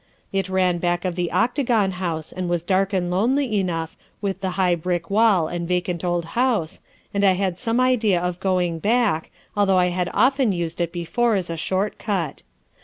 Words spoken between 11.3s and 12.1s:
as a short